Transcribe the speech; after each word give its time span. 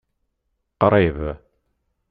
Qṛib. 0.81 1.19